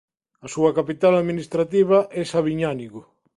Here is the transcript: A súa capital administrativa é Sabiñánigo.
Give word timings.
A 0.45 0.47
súa 0.53 0.71
capital 0.79 1.13
administrativa 1.17 1.97
é 2.19 2.21
Sabiñánigo. 2.31 3.01